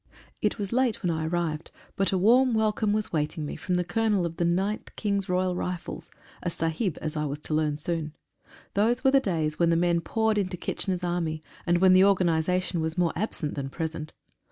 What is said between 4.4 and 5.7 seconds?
Ninth King's Royal